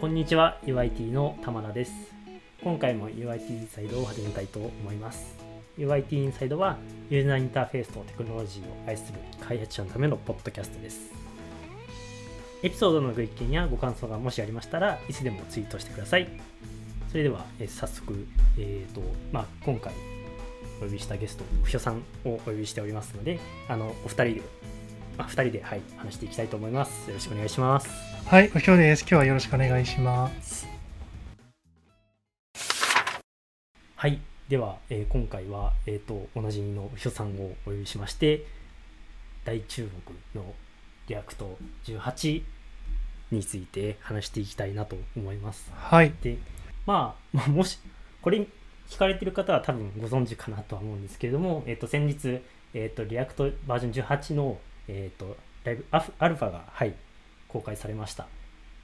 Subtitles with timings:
[0.00, 1.92] こんにちは UIT の玉名です
[2.62, 5.34] 今回も UIT インサイドを始めたいと思います
[5.78, 6.76] UIT インサイドは
[7.08, 11.12] ユーザーインターフェースとテクノロジーを愛する開発者のためのポッドキャストです
[12.62, 16.28] エピソードのご意見やご感想がもしありましたらいつでもツイートしてください
[17.08, 18.26] それでは、え早速、
[18.58, 19.00] えーと
[19.32, 19.94] まあ、今回
[20.78, 24.42] お呼びしたゲスト、ふひょさんをお呼びしておりますので、あのお二人で、
[25.16, 27.08] まあ、二人で、はい、話していきたいと思います。
[27.08, 28.15] よろしくお願いします。
[28.28, 29.02] はい、 uhyoです。
[29.02, 30.66] 今日はよろしくお願いします。
[33.94, 38.44] はい、では、えー、今回は、えーと、おなじみの uhyoさんをお呼びしまして、
[39.44, 39.88] 大注
[40.34, 40.44] 目の
[41.06, 42.42] React 18
[43.30, 45.70] について話していきたいなと思います。
[45.76, 46.12] はい。
[46.20, 46.38] で、
[46.84, 47.78] まあ、 まあ、もし、
[48.22, 48.44] これ
[48.88, 52.40] 聞かれてる方は多分ご存知かなとは思うんですけれども、えっ、ー、と、先日、
[52.74, 54.58] えっ、ー、と、リアクトバージョン18の、
[54.88, 56.92] えっ、ー、と、ライブアアルファが、はい、
[57.48, 58.26] 公開されました。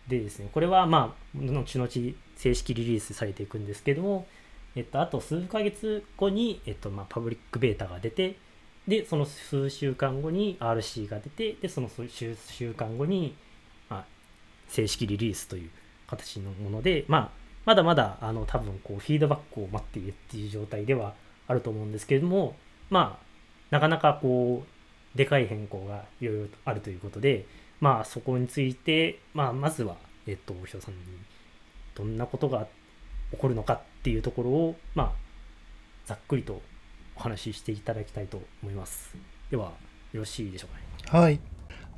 [0.08, 1.88] でですね、これはまあ、後々
[2.36, 4.26] 正式リリースされていくんですけども、
[4.74, 8.36] えっと、あと数ヶ月後に、えっと、まあ、パブリックベータが出て、
[8.88, 13.36] で、その数週間後に RC が出て、で、その数週間後に、
[13.88, 14.04] まあ、
[14.68, 15.70] 正式リリースという
[16.08, 21.14] 形のもので、まあ、まだまだあの多分こうフィードバックを待っているっていう状態では
[21.46, 22.56] あると思うんですけれども
[22.90, 23.24] まあ
[23.70, 27.46] なかなかこうでかい変更がいろいろあるということで
[27.82, 31.00] まあそこについて、まあ、まずはえっと uhyoさんに
[31.96, 32.68] どんなことが
[33.32, 35.12] 起こるのかっていうところをまあ
[36.06, 36.62] ざっくりと
[37.16, 39.16] お話ししていただきたいと思います
[39.50, 39.72] では
[40.12, 41.40] よろしいでしょうかねはい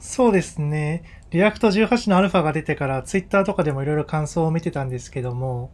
[0.01, 1.03] そうですね。
[1.31, 5.71] React 18のアルファが出てからツイッターとかでもいろいろ感想を見てたんですけども、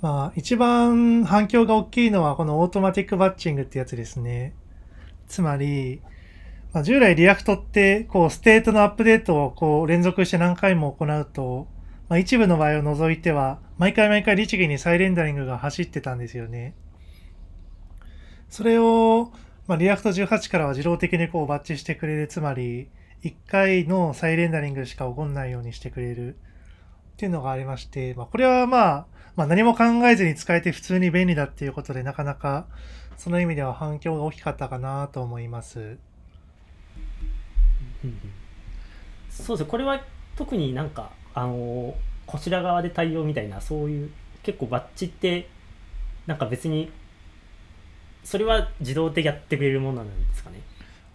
[0.00, 4.54] まあ一番反響が大きいのはこの Automatic Batching ってやつですね。
[5.28, 6.02] つまり、
[6.72, 11.68] ま、従来 React ってこう state のアップデートをこう連続して何回も行うと、
[12.08, 16.74] まあ、一部の場合を除いては毎回毎回律儀に再レンダリングが走ってたんですよね。
[18.48, 19.32] それを、
[19.66, 22.28] まあ、 React 18からは自動的にこうバッチしてくれる。
[22.28, 22.90] つまり、
[23.24, 29.06] 1回の再レンダリングしか起こんないようにしてくれるっていうのがありまして、まあ、これはまあ、
[29.36, 32.66] まあ、何も考えずに使えて普通に便利だっていうことで、なかなか
[33.16, 35.98] その意味では反響が大きかったかなと思います。
[39.30, 40.02] そうですこれは
[40.36, 41.94] 特になんか、あの、
[42.26, 44.10] こちら側で対応みたいな、そういう、
[44.42, 45.48] 結構バッチって、
[46.26, 46.90] なんか別に、
[48.24, 50.60] それは自動でやってくれるものなんですかね。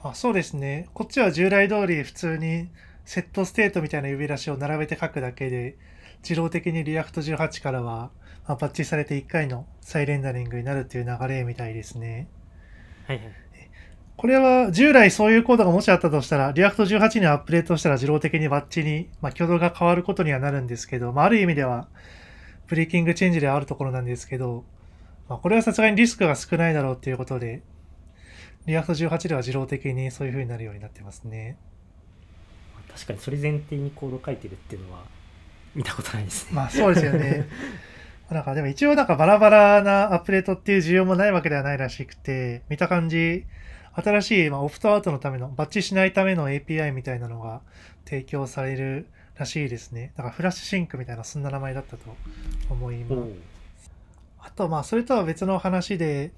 [0.03, 0.89] あそうですね。
[0.93, 2.69] こっちは従来通り普通に
[3.05, 5.77] セットステートみたいな呼び出しを並べて書くだけで、
[6.21, 8.11] 自動的に React 18からは、
[8.47, 12.27] まあ、バッチされて1回の再レンダリングになるっていう流れみたいですね。
[13.07, 13.46] はいはい。
[14.17, 21.87] これは従来そういうコードがもしあったとしたら、 React 18にアップデートしたら自動的にバッチに、まあ、挙動が変わることにはなるんですけど、まあ、ある意味では、
[22.65, 24.65] breaking change ではあるところなんですけど、
[25.29, 27.61] まあ、これはさすがにリスクが少ないだろうっていうことで、
[28.65, 31.57] React 18では自動的にそういう風になるようになってますね。
[32.93, 35.03] 確かにそれ前提にコード書いてるっていうのは
[35.75, 36.51] 見たことないですね。
[36.53, 37.47] まあそうですよね。
[38.29, 43.45] なんかでも一応なんかバラバラなアップデートっていう需要もないわけではないらしくて、見た感じ、
[43.97, 47.61] 新しい、まあ、オプトアウトのための、バッチしないための API みたいなのが
[48.05, 50.11] 提供されるらしいですね。
[50.15, 52.15] だからフラッシュシンクみたいなそんな名前だったと
[52.69, 53.25] 思いま
[53.79, 53.91] す。
[54.39, 56.31] あとまあそれとは別の話で、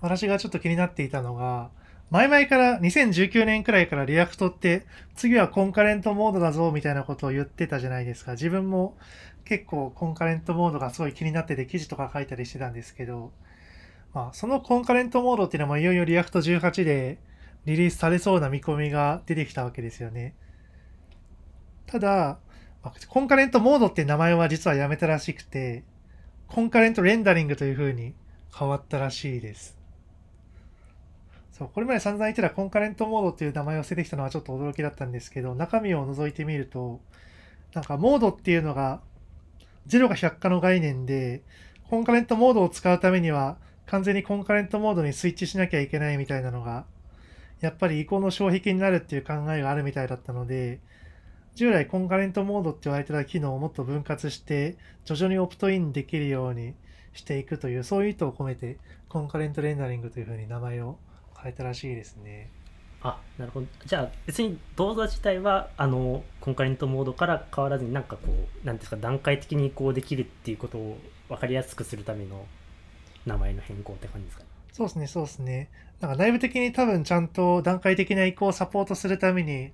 [0.00, 1.70] 私がちょっと気になっていたのが、
[2.10, 4.84] 前々から2019年くらいから React って
[5.16, 8.32] 次は Concurrent Mode だぞみたいなことを言ってたじゃないですか。
[8.32, 8.96] 自分も
[9.44, 13.30] 結構 Concurrent Mode がすごい気になってて記事とか書いたりしてたんですけど、
[14.16, 17.18] まあその Concurrent Mode っていうのもいよいよ React 18で
[17.66, 20.34] リリースされそうな見込みが出てきたわけですよね。
[21.84, 22.38] ただ、
[23.08, 25.84] Concurrent Mode って名前は実はやめたらしくて、
[26.48, 28.14] Concurrent Rendering という風に
[28.58, 29.76] 変わったらしいです。
[31.52, 37.02] そう、これまで散々言ってたコンカレントモードっていう名前を捨ててきたのはちょっと驚きだったんですけど、中身を覗いてみると、
[37.74, 39.02] なんかモードっていうのが
[39.88, 41.42] 0が100かの概念で、
[41.90, 46.84] コンカレントモードを使うためには完全にコンカレントモードにスイッチしなきゃいけないみたいなのが、
[47.60, 50.80] やっぱり移行の障壁になるっていう考えがあるみたいだったので、
[51.54, 56.74] 従来コンカレントモードって言われてた機能をもっと分割して、徐々にオプトインできるように
[57.14, 58.76] していくという、そういう意図を込めて、
[59.08, 60.98] コンカレントレンダリングというふうに名前を
[61.40, 62.50] 変えたらしいですね。
[63.02, 68.22] あなるほどじゃあ別に動画自体はあのコンカレントモードから変わらずになんかこ
[68.62, 70.98] うなんですか段階的に移行できるっていうことを
[71.28, 72.46] 分かりやすくするための
[73.26, 74.44] 名前の変更って感じですか？
[74.44, 75.70] ねそうですねそうですね
[76.00, 79.72] なんか内部的に多分ちゃんと段階的な移行をサポートするために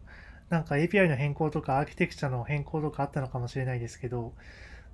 [0.51, 4.35] なんか API の変更とかアーキテクチャの変更とかあったのかもしれないですけど、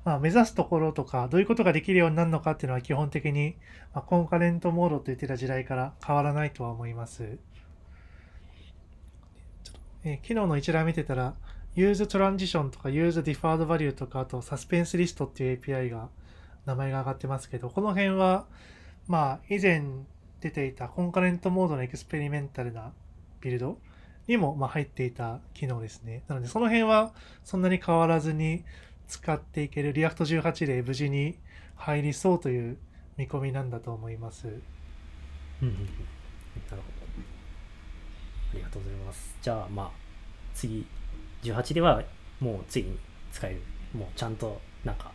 [0.04, 3.56] まあ、目指すところとか、どういうことができるようになるのかっていうのは基本的に、
[3.92, 7.38] まあ、コンカレントモードと言ってた時代から変わらないとは思います。
[10.04, 11.34] えー、昨日の一覧見てたら、
[11.74, 16.08] Use Transition とか Use Deferred Value とか、あと Suspense List っていう API が
[16.68, 18.46] 名前が上がってますけど、この辺は、
[19.06, 19.82] まあ、以前
[20.40, 22.92] 出ていたコンカレントモードのエクスペリメンタルな
[23.40, 23.78] ビルド
[24.26, 26.22] にもま入っていた機能ですね。
[26.28, 27.12] なので、その辺は
[27.42, 28.64] そんなに変わらずに
[29.08, 31.38] 使っていける React 18で無事に
[31.76, 32.76] 入りそうという
[33.16, 34.46] 見込みなんだと思います。
[34.46, 35.72] うんうんうん。
[35.72, 35.88] なる
[36.70, 36.82] ほど。
[38.52, 39.34] ありがとうございます。
[39.40, 39.90] じゃあ、まあ、
[40.54, 40.86] 次、
[41.42, 42.02] 18では
[42.40, 42.98] もうついに
[43.32, 43.62] 使える。
[43.94, 45.12] もうちゃんと、なんか、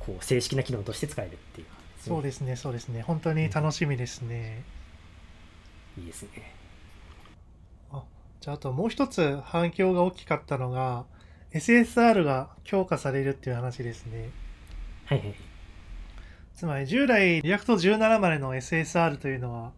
[0.00, 3.02] こう、正式な機能として使えるっていう、ね、そうですね、そうですね。
[3.02, 4.64] 本当に楽しみですね。
[5.96, 6.54] いいですね。
[7.92, 8.02] あ、
[8.40, 11.04] じゃあ、あともう一つ反響が大きかったのが、
[11.52, 14.30] SSR が強化されるっていう話ですね。
[15.04, 15.34] はいはい。
[16.54, 19.72] つまり従来 React17 までの SSR というのは、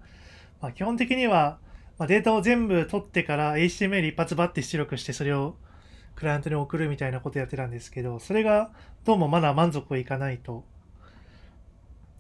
[0.61, 1.59] まあ、基本的には
[2.03, 5.55] まあ、データを全部取ってから HTML 一発バッて出力してそれを
[6.15, 8.71] クライアントに送るみたいなことやってたんですけど、それが
[9.05, 10.65] どうもまだ満足いかないと。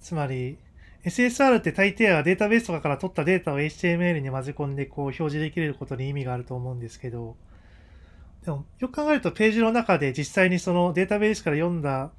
[0.01, 0.59] つまり、
[1.05, 7.37] SSR って大抵はデータベースとかから取ったデータを HTML に混ぜ込んでこう表示できることに意味があると思うんですけど、
[8.45, 12.11] でもよく考えるとページの中で実際にそのデータベースから読んだ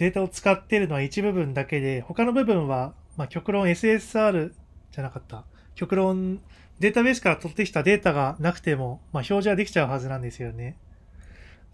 [0.00, 4.50] データを使ってるのは一部分だけで、他の部分は、まあ、極論 SSR
[4.92, 5.44] じゃなかった。
[5.74, 6.40] 極論、
[6.80, 10.76] データベースから取ってきたデータがなくても、まあ、表示はできちゃうはずなんですよね。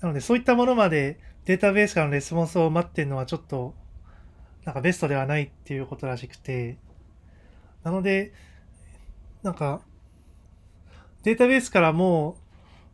[0.00, 3.74] なので、そういったものまでデータベースからのレスポンスを待ってるのはちょっと、
[4.64, 6.76] なんかベストではないっていうことらしくて、
[7.84, 8.32] なので、
[9.44, 9.80] なんか、
[11.22, 12.36] データベースからもう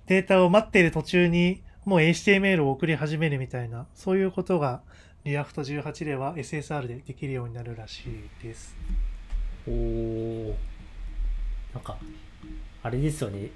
[0.07, 4.83] データを待っている途中にもう HTML を送り始めるみたいな、そういうことが
[5.25, 8.77] React18 では SSR でできるようになるらしいです。
[9.67, 10.72] おー。
[11.75, 11.97] なんか、
[12.83, 13.51] あれですよね。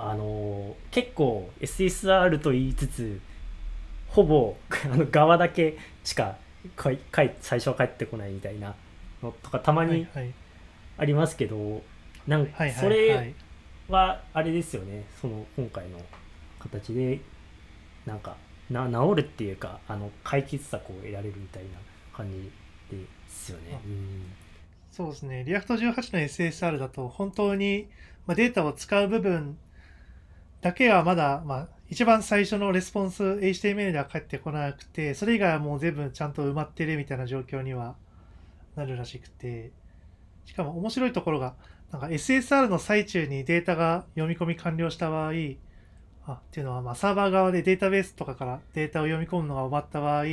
[0.00, 3.20] あの結構 SSR と言いつつ、
[4.06, 6.36] ほぼ あの側だけしか
[6.76, 8.74] かいかい最初は帰ってこないみたいな
[9.22, 10.06] のとかたまに
[10.96, 11.82] ありますけど、はいはい、
[12.28, 13.34] なんかそれ
[13.88, 16.00] はあれですよね、その今回の
[16.60, 17.20] 形で
[18.06, 18.36] なんか
[18.70, 21.70] な治るっていうかあの解決策を得られるみたいな
[22.12, 23.80] 感じですよね。
[23.84, 24.32] うん
[24.98, 25.44] そうですね。
[25.46, 27.86] React 18の SSR だと本当に、
[28.26, 29.56] まあ、データを使う部分
[30.60, 37.94] だけはまだ、まあ、一番最初のレスポンス HTML では返ってこなくて、それ以外はもう全部ちゃんと埋まってるみたいな状況には
[38.74, 39.70] なるらしくて、
[40.46, 41.54] しかも面白いところが、
[41.92, 45.32] なんか SSR の最中にデータが読み込み完了した場合、
[46.26, 50.24] あっていうのは、ま、サーバー側でデータベースとかからデータを読み込むのが終わった場合、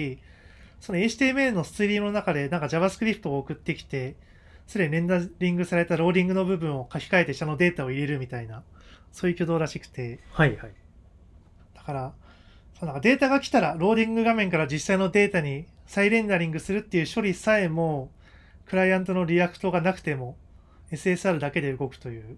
[0.81, 4.15] その HTML のストリームの中でなんか JavaScript を送ってきて、
[4.67, 8.63] すでにレンダリングされたローディングの部分を書き換えて下のデータを入れるみたいな、
[9.11, 10.19] そういう挙動らしくて。
[10.31, 10.71] はいはい。
[11.75, 12.13] だから、
[12.79, 18.09] そのデータが来たら、ローディング画面から実際のデータに再レンダリングするっていう処理さえも、
[18.65, 20.35] クライアントの React がなくても、
[20.91, 22.37] SSR だけで動くという。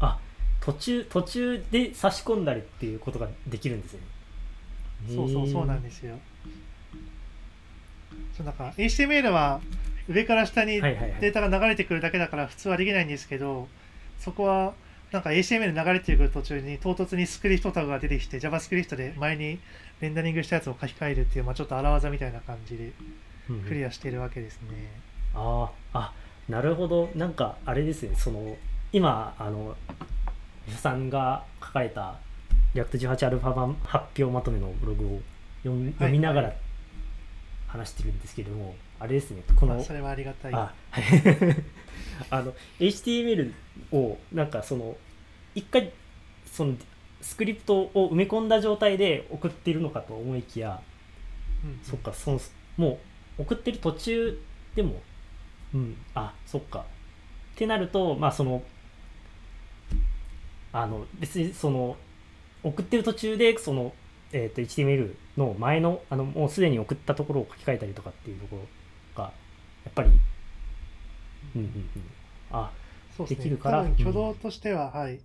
[0.00, 0.18] あ、
[0.60, 4.00] 途中、途中で差し込んだりっていうことができるんですね。
[5.14, 6.18] そうそうそうなんですよ。
[8.36, 9.60] そうだから HTML は
[10.08, 13.68] 上から下にデータが流れてくるだけだから普通はできないんですけど、
[14.18, 14.74] そこは
[15.12, 19.58] なんか HTML 流れてくる途中に唐突にスクリプトタグが出てきて JavaScript で前に
[20.00, 22.92] レンダリングしたやつを書き換えるっていう、まあ、ちょっと荒技みたいな感じで
[23.66, 24.68] クリアしているわけですね。
[25.34, 26.12] うんうん、ああ
[26.48, 27.10] なるほど。
[27.14, 28.14] なんかあれですね。
[28.16, 28.56] その
[28.92, 29.76] 今あの
[30.68, 32.18] さんが書かれた
[32.74, 35.20] React18α 版発表まとめのブログを
[35.62, 36.52] 読み,、読みながら
[37.66, 39.42] 話してるんですけれども、あれですね。
[39.56, 40.54] このそれはありがたい。
[40.54, 40.74] あ
[42.30, 43.52] あの HTML
[43.92, 44.96] をなんかその
[45.54, 45.92] 一回
[46.46, 46.74] その
[47.20, 50.80] スクリプトを埋め込んだ状態で送っているのかと思いきや、
[51.64, 52.40] うん、そっかその
[52.76, 52.98] も
[53.38, 54.40] う送ってる途中
[54.74, 55.00] でも
[55.74, 56.80] うんあそっか。
[56.80, 58.62] ってなるとまあその
[60.72, 61.96] あの別にその
[62.62, 63.92] 送ってる途中でその、
[64.32, 68.62] えーと、と HTML の前のあのもうすでに送ったところを書き換えたりとかっていうところ
[69.18, 69.32] か
[69.84, 70.08] やっぱり。
[71.56, 71.90] うんうんうん。
[72.50, 72.70] あ
[73.16, 73.44] そうですね。
[73.44, 73.78] できるから。
[73.80, 75.20] 多分挙動としては、うん、はい。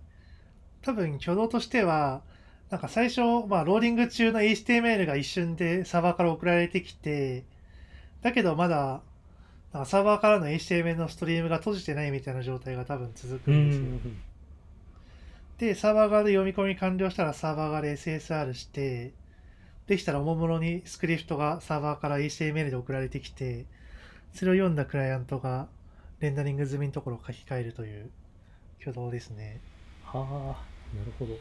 [0.82, 2.22] 多分挙動としては
[2.70, 7.44] なんか最初、まあ、ローディング中の HTML が一瞬でサーバーから送られてきて
[8.22, 9.00] だけどまだ
[9.74, 14.12] なんかサーバーからの HTML のストリームが閉じてないみたいな状態が多分続くんですよ。
[15.58, 19.12] で、サーバー側で読み込み完了したらサーバー側で SSR して、
[19.88, 23.66] できたらおもむろにスクリプトがサーバーから HTML で送られてきて、
[24.34, 25.68] それを読んだクライアントが
[26.20, 28.10] レンダリング済みのところを書き換えるという
[28.80, 29.60] 挙動ですね。
[30.04, 31.34] はあなるほど。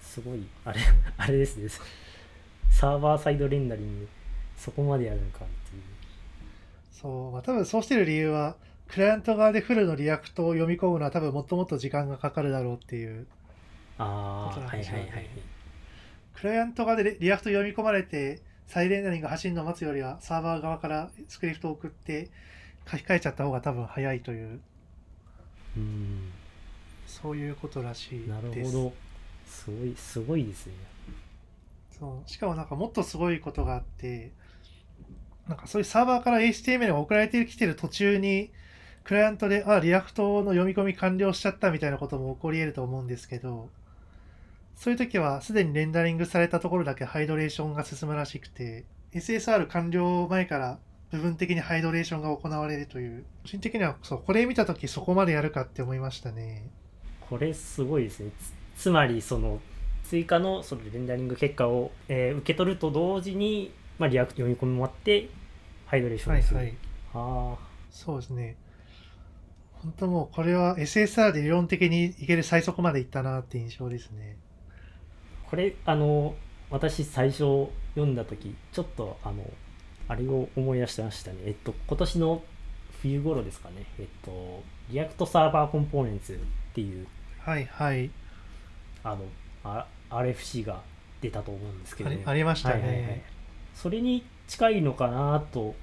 [0.00, 0.46] すごい。
[0.64, 0.80] あれ
[1.16, 1.68] あれですね。
[2.70, 4.08] Server-side rendering。
[4.56, 5.82] そこまでやるのかっていう。
[6.90, 8.56] そう、まあ、多分そうしてる理由は、
[8.88, 13.26] クライアント側でフルの React を読み込むのは多分もっともっと時間がかかるだろうっていう
[13.98, 15.42] ああことなんはいはいはいでしょうね
[16.34, 22.28] クライアント側で React 読み込まれて、再レンダリング走るのを待つよりは、サーバー側からスクリプトを送って
[22.90, 24.60] 書き換えちゃった方が多分早いという、
[25.76, 26.30] うん。
[27.06, 28.28] そういうことらしいです。
[28.28, 28.92] なるほど。
[29.46, 29.94] すごい。
[29.96, 30.74] すごいですね
[31.98, 32.30] そう。
[32.30, 34.32] しかもなんかもっとすごいことがあって、
[35.48, 38.50] なんかそういうサーバーから HTML が送られてきてる途中に、
[39.04, 43.70] クライアントで、あ、 React の読み込み完了しちゃったみたいなことも起こり得ると思うんですけど、
[44.78, 50.78] そういう時はすでにレンダリングされたところだけ hydration が進むらしくて、SSR 完了前から
[51.10, 56.70] 部分的に hydration が行われるという、個人的にはそうこれ見た時そこまでやるかって思いましたね。
[57.28, 58.30] これすごいですね
[58.76, 59.60] つつまりその
[60.04, 65.28] 追加のそのレンダリング結果を、えー受け取ると同時に、まあ、 React 読み込みもあって
[65.86, 66.76] hydration する、はいはい。
[67.14, 67.56] あ
[67.90, 68.56] そうですね。
[69.72, 74.36] 本当もうこれは SSR で理論的にいける最速までいったなって印象ですね。
[75.48, 76.34] あこれあの
[76.70, 79.44] 私最初読んだ時ちょっとあの
[80.08, 81.38] あれを思い出してましたね。
[81.44, 82.42] えっと今年の
[83.02, 83.86] 冬頃ですかね。
[83.98, 86.36] えっと React Server Components っ
[86.74, 87.06] ていう
[87.40, 88.10] はいはい。
[89.04, 89.24] あの
[89.64, 90.82] あ RFC が
[91.20, 92.80] 出たと思うんですけど、ありありましたね。
[92.80, 93.22] はいはいはい。
[93.74, 95.74] それに近いのかなと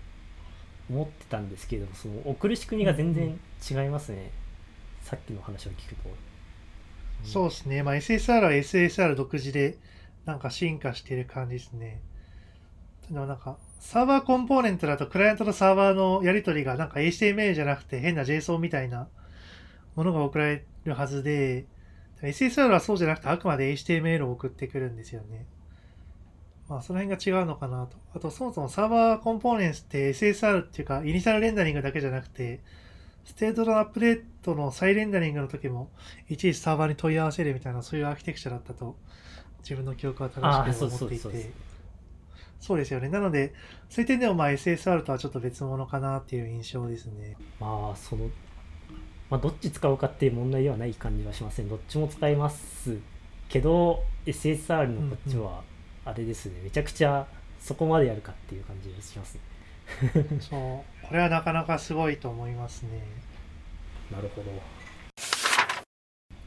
[0.89, 4.31] 思ってたんですけどその送る仕組みが全然違いますね、
[5.01, 6.09] さっきの話を聞くと、
[7.25, 7.83] そうですね。
[7.83, 9.77] まあ、SSR は SSR 独自で
[10.25, 12.01] なんか進化してる感じですね。
[13.09, 19.07] でもなんか、 Server Component だとクライアントとサーバーのやり取りがなんか HTML じゃなくて変な JSON みたいな
[19.95, 21.67] ものが送られるはずで、
[22.21, 25.45] SSR はそうじゃなくてあくまで HTML を送ってくるんですよね。
[26.67, 27.97] まあ、その辺が違うのかなと。
[28.15, 32.61] あと、そもそも Server Components って SSR っていうか、 initial rendering だけじゃなくて、
[33.25, 35.89] state のアップデートの再レンダリングの時も、
[36.29, 38.95] いちいちサーバーに問い合わせるみたいな、そういうアーキテクチャだったと、
[39.59, 41.51] 自分の記憶は正しく思っていて。
[42.61, 43.09] そうです、よね。
[43.09, 43.53] なので、
[43.89, 47.35] そういう点でもまあ SSR とはちょっと別物かなっていう印象ですね。
[47.59, 48.29] まあその
[49.29, 51.69] まあどっち使うかっていう問題ではない感じはしません。
[51.69, 52.97] どっちも使えます
[53.49, 55.63] けど SSR のこっちは
[56.05, 57.27] あれですね、めちゃくちゃ
[57.59, 59.41] そこまでやるかっていう感じがしますね。
[60.39, 62.89] そう、これはなかなかすごいと思いますね。
[64.11, 64.51] なるほど。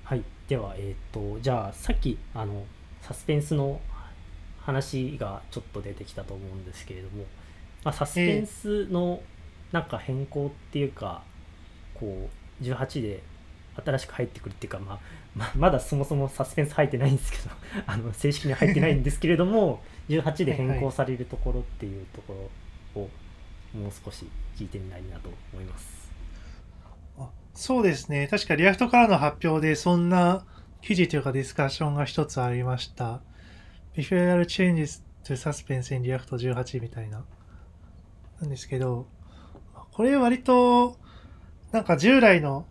[0.02, 0.24] はい。
[0.48, 2.64] では、えっ、と、じゃあ、さっき、あの、
[3.02, 3.80] サスペンスの
[4.60, 7.24] 話がちょっと出てきたと思うんですけれども、
[7.84, 9.22] まあ、サスペンスの
[9.70, 11.22] なんか変更っていうか、
[11.94, 12.28] こ
[12.60, 13.22] う、18で
[13.84, 14.98] 新しく入ってくるっていうか、まあ、
[15.36, 17.54] ままだそもそもサスペンス入ってないんですけど、
[17.86, 22.50] あの正式には入ってないんですけれども、18で変更されるところっていうとこ
[22.96, 23.10] ろを
[23.74, 26.08] もう少し聞いてみたいなと思います。
[27.54, 28.28] そうですね。
[28.30, 30.46] 確か React からの発表でそんな
[30.80, 33.20] 記事というかディスカッションが一つありました。
[33.96, 37.24] Behavioral Changes to Suspense in React 18みたいな。
[38.40, 39.08] なんですけど、
[39.92, 40.96] これ割と
[41.72, 42.64] なんか従来の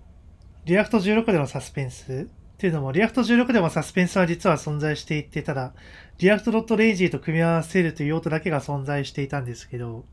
[0.63, 5.73] React 16でのサスペンスっていうのも、 React 16でもサスペンスは実は存在していて、ただ、
[6.17, 10.05] React.lazy と組み合わせるという用途だけが存在していたんですけど、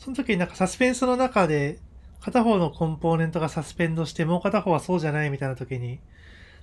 [0.00, 1.78] その時になんかサスペンスの中で、
[2.22, 6.00] 片方のコンポーネントがサスペンドして、もう片方はそうじゃないみたいな時に、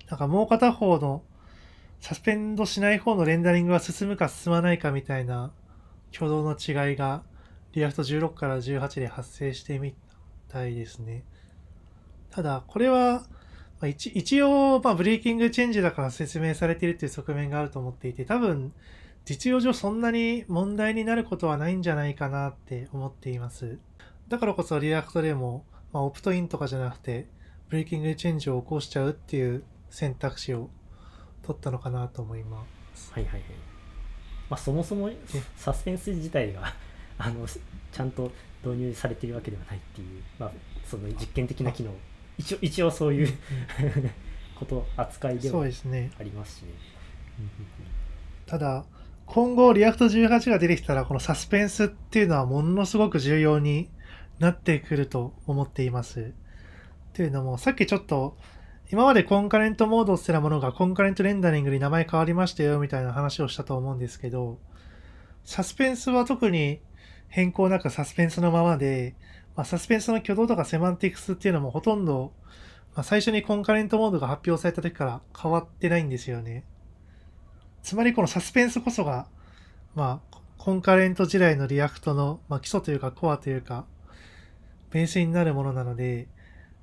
[0.09, 1.21] なんかもう片方の
[1.99, 5.51] サスペンドしない方のレンダリングが進むか進まないかみたいな
[6.11, 7.21] 挙動の違いが、
[7.73, 9.93] React 16から18で発生してるみ
[10.47, 11.23] たいですね。
[12.31, 13.23] ただ、これは、
[13.79, 18.73] ま、一応、ま、 breaking change だから説明されているという側面があると思っていて、多分、
[19.27, 23.77] 実用上そんなに問題になることはないんじゃないかなって思っています。
[24.29, 27.27] だからこそ React でも、まあ、オプトインとかじゃなくて、
[27.67, 30.69] breaking change を起こしちゃうっていう選択肢を
[31.43, 32.63] 取ったのかなと思いま
[32.95, 33.11] す。
[33.11, 33.41] はいはいはい。
[34.49, 35.09] まあそもそも
[35.57, 36.73] サスペンス自体が
[37.19, 38.31] あのちゃんと
[38.63, 40.51] 導入されているわけではないっていう、まあ、
[40.85, 41.93] その実験的な機能、
[42.37, 43.37] 一応一応そういう
[44.55, 45.55] こと扱いでは。
[46.17, 46.71] ありますしね。
[48.45, 48.85] ただ、
[49.27, 53.89] 今後、 React 18が出てきたら、このサスペンスっていうのはものすごく重要に
[54.39, 56.19] なってくると思っています。
[56.19, 56.23] っ
[57.13, 58.37] ていうのも、さっきちょっと
[58.89, 64.59] 今まで Concurrent Mode ってなものが Concurrent Rendering に名前変わりましたよみたいな話をしたと思うんですけど、
[65.43, 66.79] サスペンスは特に
[67.27, 69.15] 変更なくサスペンスのままで、
[69.57, 72.31] まあ、サスペンスの挙動とかセマンティクスっていうのもほとんど、
[72.95, 76.63] まあ、最初に Concurrent Mode が発表された時から変わってないんですよね。
[77.83, 79.27] つまりこのサスペンスこそが、
[79.95, 83.85] まあ、 Concurrent 時代の React の、まあ、基礎というかコアというか、
[84.91, 86.27] ベースになるものなので、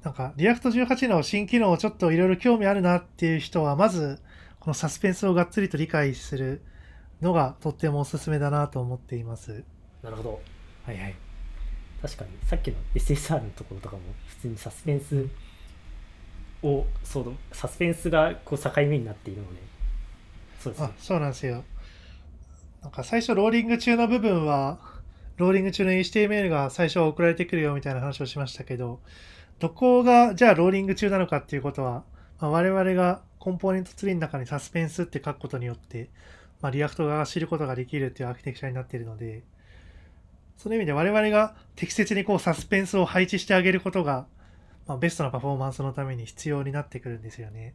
[0.02, 4.20] なんか、 React 18の新機能をちょっといろいろ興味あるなっていう人は、まず、
[4.60, 6.62] このサスペンスをがっつりと理解する
[7.22, 9.64] のがとってもおすすめだなと思っています。
[10.02, 10.40] なるほど。
[10.84, 11.14] はいはい。
[12.02, 15.26] 確かに、さっきの SSR のところとかも、普通にサスペンス
[16.62, 19.62] を、そう、サスペンスがこう境目になっているので、
[20.64, 20.82] そうです。
[20.82, 21.64] あ、そうなんですよ。
[22.82, 24.78] なんか最初ローディング中の部分は、
[25.36, 29.00] ローディング中の HTML が最初は送られてくるよみたいな話をしましたけど、
[29.58, 32.04] どこがじゃあローディング中なのかっていうことは、
[32.40, 36.08] まあ、我々がコンポーネントツリーの中にサスペンスって書くことによって、
[36.62, 39.42] まあ、 React 側が知ることができるっていうアーキテクチャになっているので、
[40.56, 44.26] その意味で我々が適切にこうサスペンスを配置してあげることが、
[44.86, 47.74] まあ、ベストなパフォーマンスのために必要になってくるんですよね。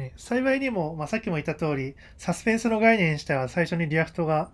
[0.00, 4.50] ね、幸いにも、まあ、さっきも言った通り、サスペンスの概念自体は最初に React が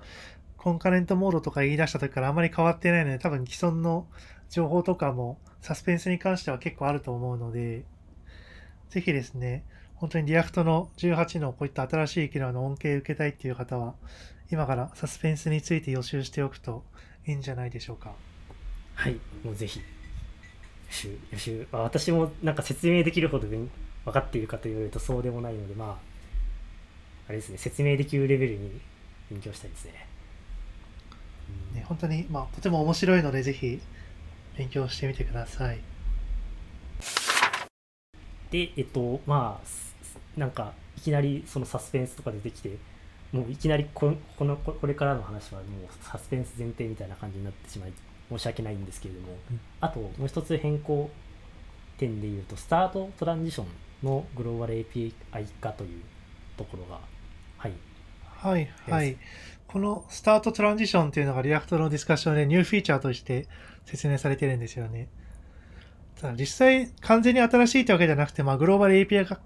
[0.57, 4.07] Concurrent Mode とか言い出した時からあまり変わってないので、多分既存の
[4.51, 7.85] 情報とかもサスペンスに関しては結構あると思うので、
[8.91, 13.95] ぜひですね、本当に React の18のこういった新しい機能の恩恵を受けたいっていう方は、
[14.51, 16.85] 今からサスペンスについて予習しておくと
[17.27, 18.13] いいんじゃないでしょうか。
[18.95, 19.81] はい、もうぜひ。
[19.81, 21.69] 予習、予習。
[21.71, 23.47] 私もなんか説明できるほど
[24.07, 25.97] 分かっているかと言われるとそうでもないので、まあ、
[27.29, 28.81] あれですね、説明できるレベルに
[29.31, 30.07] 勉強したいですね。
[31.75, 33.81] ね本当に、まあ、とても面白いので、ぜひ
[34.57, 35.81] 勉強してみてください。
[38.53, 42.79] で、えっと、まあ、なんか、いきなりそのサスペンスとか出てきて、
[43.33, 47.93] もういきなりここのこれからの話はもうサスペンス前提みたいな感じになってしまい
[48.31, 51.11] 申し訳ないんですけれども、うん、あともう一つ変更
[51.99, 53.67] 点で言うと startTransition
[54.03, 55.13] のグローバル API
[55.61, 56.03] 化という
[56.57, 57.01] ところが
[57.59, 57.73] はい。
[58.23, 59.17] はいはい。
[59.67, 63.49] この startTransition っていうのが React のディスカッションでニューフィーチャーとして
[63.85, 65.09] 説明されてるんですよね。
[66.21, 69.39] ただ実際完全に新しいってわけじゃなくて、まあ、グローバル API 化、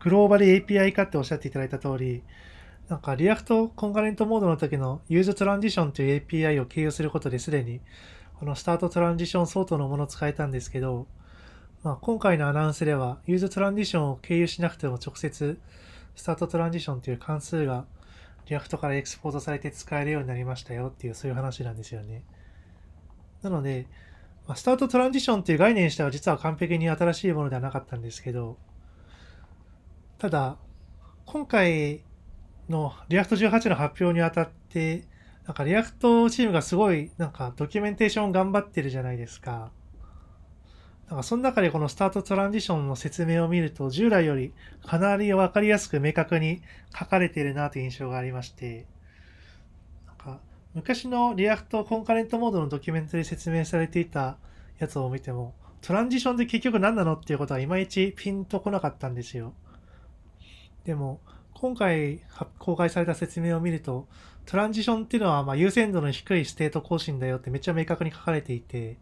[0.00, 2.22] グローバル API 化っておっしゃっていただいた通り、
[2.88, 7.80] なんか React Concurrent Mode の時の useTransition という API を経由することですでに、
[8.38, 11.06] この startTransition 相当のものを使えたんですけど、
[11.82, 15.58] まあ、今回のアナウンスでは、 useTransition を経由しなくても直接、
[16.14, 17.86] startTransition という関数が
[18.46, 22.22] React からエクスポートされて使えるようになりましたよっていうそういう話なんですよね。
[23.42, 23.88] なので、
[24.46, 28.58] まあ、 startTransition っていう概念自体は実は完璧に新しいものではなかったんですけど、
[30.18, 30.58] ただ、
[31.26, 32.02] 今回
[32.68, 35.08] の React 18の発表にあたって、
[35.46, 39.72] なんか React チームがすごいなんかドキュメンテーション頑張ってるじゃないですか。
[41.12, 46.62] なんかその中でこの startTransition の説明を見ると、従来よりかなり分かりやすく明確に
[46.98, 48.86] 書かれているなという印象がありまして、
[50.06, 50.40] なんか
[50.72, 54.38] 昔の React Concurrent Mode のドキュメントで説明されていた
[54.78, 59.52] やつを見ても、 transition って結局何なのっていうことはいまいちピンとこなかったんですよ。
[60.86, 61.20] でも、
[61.52, 62.22] 今回
[62.58, 64.08] 公開された説明を見ると、
[64.46, 68.96] transition っていうのはま優先度の低いステート更新だよってめっちゃ明確に書かれていて、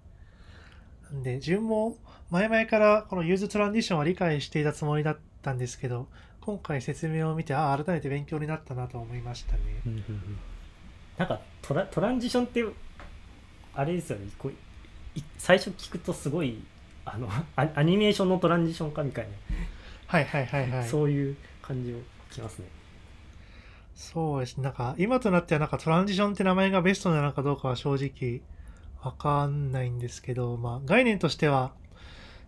[1.12, 1.96] で、自分も
[2.30, 6.08] 前々からこの useTransition は理解していたつもりだったんですけど、
[6.40, 9.60] 今回説明を見て、ああ、改めて勉強になったなと思いましたね。
[11.18, 12.64] なんかトラトランジションって、
[13.74, 14.52] あれですよね、こう
[15.36, 16.62] 最初聞くとすごい
[17.04, 19.30] あのアニメーションのトランジションかみたいな、
[20.06, 20.88] はいはいはいはい。
[20.88, 21.96] そういう感じを
[22.30, 22.68] きますね。
[23.94, 24.64] そうですね。
[24.64, 28.40] なんか今となってはなんかトランジションって名前がベストなのかどうかは正直
[29.02, 31.72] わかんないんですけど、まあ、概念としては、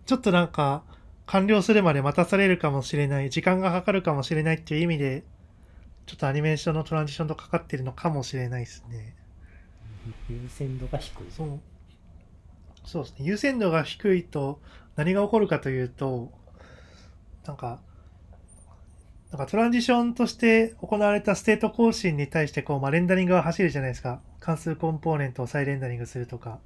[0.07, 0.85] ちょっとなんか、
[1.27, 5.25] 完了するまで待たされるかもしれない、時間がかかるかもしれないっていう意味で、
[6.07, 9.15] ちょっとアニメーションの transition とかかってるのかもしれないですね。
[10.29, 11.25] 優先度が低い。
[11.31, 11.61] そう。
[12.85, 13.25] そうですね。
[13.25, 14.61] 優先度が低いと
[14.97, 16.33] 何が起こるかというと、
[17.47, 17.81] なんか、
[19.31, 24.21] なんか transition として行われたステート更新に対してこう、まあ、レンダリングが走るじゃないですか。
[24.43, 26.59] 関数コンポーネントを再レンダリングするとか。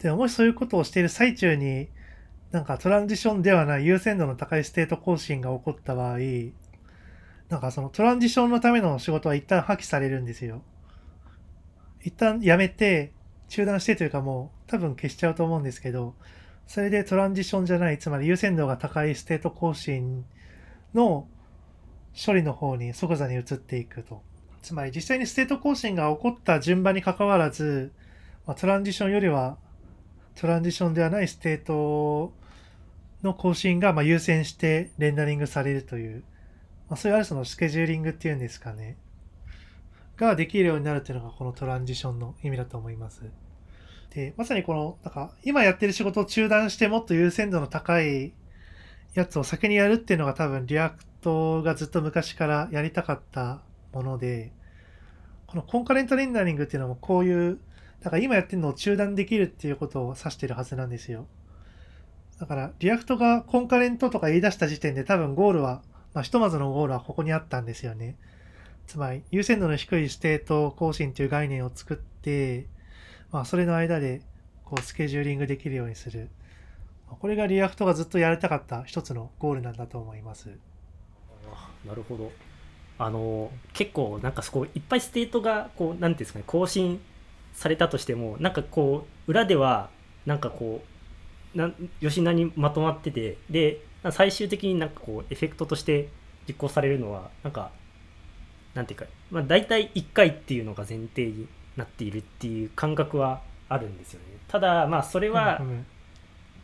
[0.00, 1.88] でももしそういうことをしている最中に、
[2.50, 6.18] なんか transition ではない優先度の高いステート更新が起こった場合、
[7.48, 10.62] なんかその transition のための仕事は一旦破棄されるんですよ。
[12.02, 13.12] 一旦やめて、
[13.48, 16.16] 中断してというかもう多分消しちゃうと思うんですけど、
[16.66, 20.24] それで transition じゃない、つまり優先度が高いステート更新
[20.92, 21.28] の
[22.14, 24.28] 処理の方に即座に移っていくと。
[24.62, 27.92] つまり実際にステート更新が起こった順番に関わらず、
[28.46, 29.56] まあ、トランジションよりは
[30.34, 32.32] トランジションではないステート
[33.22, 36.24] の更新がま優先してレンダリングされるという、
[36.88, 38.96] まあ、そういうある種のスケジューリングっていうんですかね。
[40.16, 43.22] ができるようになるっていうのがこのトランジションの意味だと思います。
[44.10, 48.32] で、まさにこの、なんか、今やってる仕事を中断してもっと優先度の高い
[49.14, 53.60] やつを先にやるっていうのが多分 React がずっと昔からやりたかった
[53.92, 54.52] もので、
[55.46, 57.58] この Concurrent Rendering っていうのもこういう、
[58.00, 61.26] だから今やってるのを中断できるっていうことを指してるはずなんですよ。
[62.38, 65.82] だから、 React が Concurrent とか言い出した時点で多分ゴールは、
[66.14, 68.16] まあ、ひとまずのゴールはここにあったんですよね。
[68.86, 72.66] つまり、優先度の低いステート更新という概念を作って、
[73.30, 74.22] まあ、それの間で、
[74.64, 76.30] こう、スケジューリングできるようにする。
[77.08, 80.50] これが React がずっとやりたかった一つのゴールなんだと思います。
[81.84, 82.30] なるほど。
[83.00, 87.00] あの、結構、なんかそこ、いっぱいステートが、こう、なんていうんですかね、更新
[87.54, 89.88] されたとしても、なんかこう、裏では、
[90.26, 90.82] なんかこ
[91.54, 96.10] う、なよしなにまとまってて、で、最終的になんかこう、エフェクトとして
[96.46, 97.70] 実行されるのは、なんか、
[98.74, 104.26] なんていうか、まあ、大体1回っていうのが前提になっているっていう感覚はあるんですよね。
[104.46, 105.62] ただまあそれは、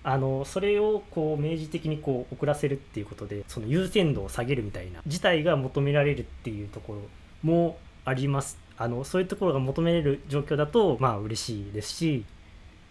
[0.09, 7.01] あのそれをこう明示的にこう遅らせるっていうことでその優先度を下げるみたいな事態が求められるっていうところ
[7.43, 8.57] もあります。
[8.77, 12.25] あのそういうところが求められる状況だとまあ嬉しいですし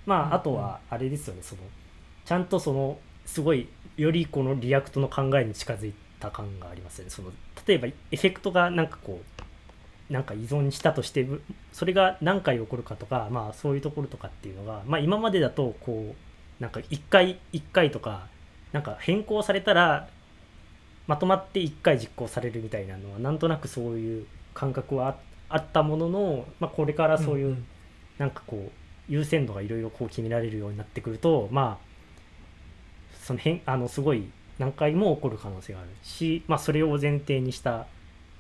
[0.06, 1.62] まああとはあれですよねその
[2.26, 7.12] ちゃんとそのすごいよりこの React の考えに近づいた感がありますよね。
[7.12, 7.32] その
[7.66, 9.22] 例えばエフェクトがなんかこ
[10.10, 11.26] うなんか依存したとして
[11.72, 16.25] それが何回起こるかとかまあそういうところとかっていうのがまあ今までだとこう
[16.60, 18.28] なんか1回1回とか
[18.72, 20.08] なんか変更されたら
[21.08, 25.18] まとまって1回実行されるみたいなのはなんとなくそういう感覚は
[25.50, 27.58] あったものの、まあ、これからそういう
[28.18, 28.72] なんかこう
[29.08, 31.86] 優先度がいろいろこう決められるようになってくるとまあ
[33.22, 37.88] その変あのすごい何回も起こる可能性があるし、まあ、それを前提にした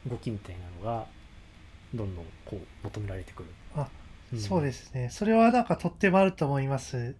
[0.09, 1.05] 動きみたいなのが
[1.93, 3.49] どんどんこう求められてくる。
[3.75, 3.87] あ、
[4.33, 5.09] うん、そうですね。
[5.11, 7.15] それはなんかとってもあると思います。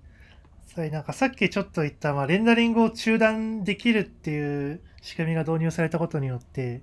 [0.65, 6.82] それなんかさっきちょっと言った、まあ、レンダリングを中断できるっていう仕組みが導入されたことによって、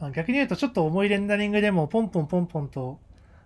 [0.00, 2.98] まあ、逆に言うとちょっと重いレンダリングでもポンポンポンポンと、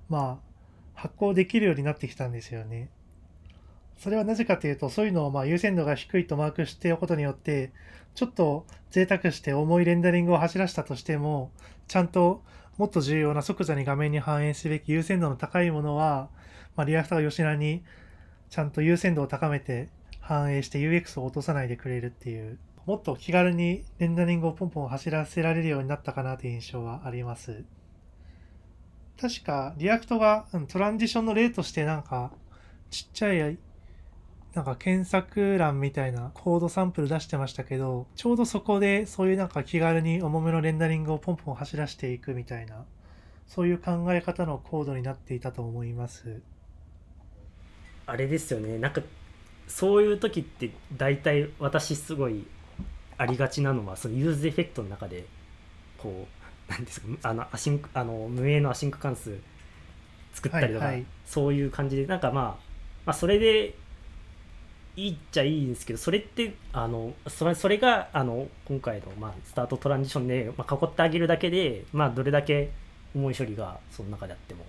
[0.09, 0.51] まあ、
[0.95, 2.91] 発行できるようになってきたんですよね。
[3.97, 7.71] それはなぜかというと、そういうのをまあ優先度が低いとマークしておくことによって、
[8.15, 11.51] ちょっと贅沢して重いレンダリングを走らせたとしても、
[11.87, 12.43] ちゃんと
[12.79, 16.31] もっと重要な即座に画面に反映すべき優先度の高いものは、
[16.77, 17.83] まあ、 React がよしなに
[18.51, 19.89] ちゃんと優先度を高めて
[20.21, 27.65] 反映して UX を落とさないでくれるっていう、もっと気軽にレンダリングをポンポン走らせられるようになったかなという印象はあります。
[29.21, 32.33] 確か、 React がトランジションの例としてなんか、
[32.91, 33.59] ちっちゃい
[34.55, 42.85] なんか検索欄みたいなコードサンプル出してましたけど、ちょうどそこでそういうなんか気軽に重めのレンダリングをポンポン走らせていくみたいな、
[43.47, 46.43] そういう考え方のコードになっていたと思います。
[48.11, 49.03] あれですよね、なんか
[49.69, 52.45] そういう時って大体私すごい
[53.19, 55.25] ありがちなのは、その useEffect の中で、
[55.99, 56.27] こ
[56.69, 59.39] う、なんですか、あの async あの無名の async 関数
[60.33, 62.45] 作ったりとか、はいはい、そういう感じで、なんかまあ、
[63.07, 63.75] まあ、それで
[64.97, 72.71] いいっちゃいいんですけどそれってあのそれそれがあの今回の、まあ、 startTransition で、まあ、囲ってあげるだけで、まあ、どれだけ
[73.15, 74.65] 重い処理がその中であっても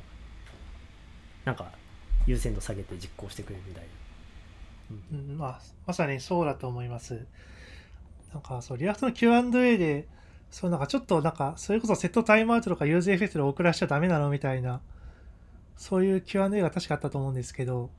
[1.43, 1.71] なんか
[2.25, 7.25] 優先度下げて実行してくれるみたいな、うん、まあ、まさにそうだと思います。
[8.33, 10.07] なんかそうリアクトの Q&A で
[10.49, 14.79] そうなんかちょっとなんかそれこそ setTimeout とか useEffect で遅らしちゃダメなのみたいな
[15.75, 17.89] そういう Q&A が確かあったと思うんですけど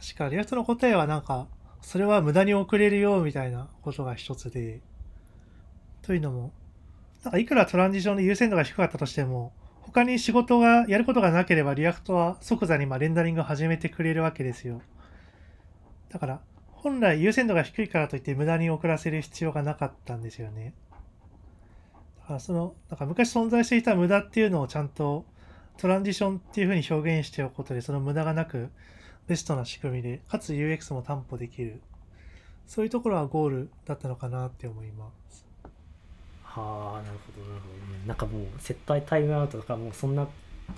[0.00, 1.46] 確か React の答えはなんか、
[1.80, 4.80] それは無駄に遅れるよみたいなことが一つで、
[6.02, 6.52] というのも、
[7.24, 9.52] なんかいくらトランジションで優先度が低かったとしても、
[9.86, 14.82] 他に仕事がやることがなければ React は即座にまレンダリングを始めてくれるわけですよ。
[16.10, 16.40] だから、
[16.72, 20.74] 本来優先度が低いからといって無駄に遅らせる必要がなかったんですよね。
[22.20, 25.24] だからその、なんか昔存在していた無駄っていうのをちゃんと
[25.78, 28.70] トランジションっていうふうに表現しておくことで、その無駄がなく
[29.28, 31.80] ベストな仕組みで、かつ UX も担保できる。
[32.66, 35.25] そういうところはゴールだったのかなって思います。
[36.60, 38.06] はあ、なるほど、なるほど、ね。
[38.06, 40.26] なんかもう、 setTimeout とか、もうそんな、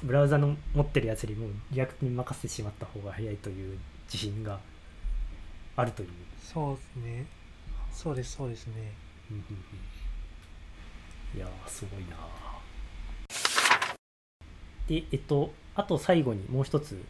[0.02, 4.60] ブラウザの持ってるやつよりも React に任せてしまった方が早いという自信が
[5.76, 6.08] あるという。
[6.42, 7.26] そうですね。
[7.90, 8.92] そうです、そうですね。
[11.34, 12.16] いやすごいな
[14.86, 17.02] でえっとあと最後にもう一つ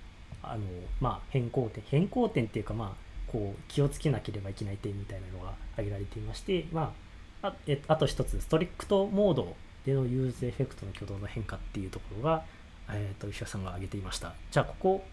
[0.42, 0.64] あの
[1.00, 7.07] まあ変更点変更点っていうかまあこう気をつけなければいけない点みたいなのが挙げられていましてまあ
[7.42, 12.44] あえあと一つ Strict Mode での useEffect の挙動の変化っていうところが、
[12.90, 15.04] えー、と石田さんが挙げていましたじゃあここ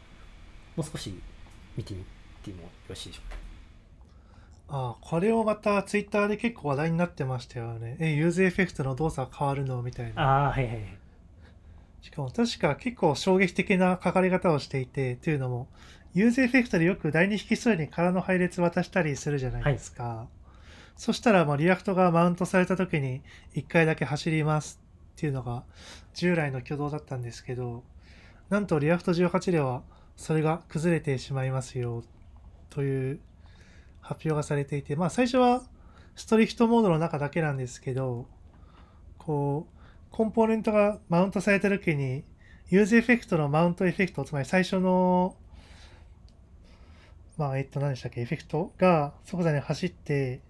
[0.76, 1.14] もう少し
[1.78, 2.04] 見てみ
[2.44, 3.38] てもよろしいでしょうか
[4.68, 7.98] ああ、これをまたツイッターで結構話題になってましたよね。
[8.00, 10.22] え、 useEffect の動作変わるのみたいな。
[10.24, 10.98] ああはいはいはい
[12.06, 15.68] しかも確か結構衝撃的な書かれ方をしていて、というのも、
[16.14, 20.28] useEffect でよく第二引数に空の配列渡したりするじゃないですか。
[20.96, 23.22] そしたら、まあ、 React がマウントされた時に
[23.56, 24.80] 1回だけ走ります
[25.16, 25.64] っていうのが
[26.14, 27.84] 従来の挙動だったんですけど、
[28.50, 29.84] なんと React 18では
[30.16, 32.04] それが崩れてしまいますよ
[32.70, 33.20] という
[34.02, 35.64] 発表がされていて、まあ最初は
[36.16, 38.28] Strict Mode の中だけなんですけど、
[39.18, 39.76] こう、
[40.12, 42.24] コンポーネントがマウントされた時に、
[42.70, 45.36] useEffect のマウントエフェクト、つまり最初の、
[47.38, 50.42] まあ、えっと、何でしたっけ、エフェクトが即座に走って、